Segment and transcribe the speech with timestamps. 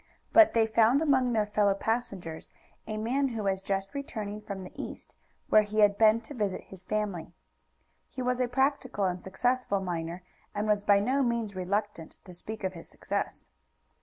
[0.33, 2.49] But they found among their fellow passengers
[2.87, 5.15] a man who was just returning from the East,
[5.49, 7.35] where he had been to visit his family.
[8.07, 10.23] He was a practical and successful miner,
[10.55, 13.49] and was by no means reluctant to speak of his success.